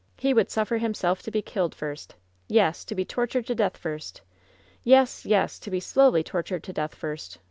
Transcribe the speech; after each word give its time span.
He 0.17 0.33
would 0.33 0.49
suffer 0.49 0.79
him 0.79 0.95
self 0.95 1.21
to 1.21 1.29
be 1.29 1.43
killed 1.43 1.75
first! 1.75 2.15
Yes— 2.47 2.83
to 2.85 2.95
be 2.95 3.05
tortured 3.05 3.45
to 3.45 3.53
death 3.53 3.77
first! 3.77 4.21
Yes— 4.83 5.25
yes— 5.27 5.59
to 5.59 5.69
be 5.69 5.79
slowly 5.79 6.23
tortured 6.23 6.63
to 6.63 6.73
death 6.73 6.95
first! 6.95 7.37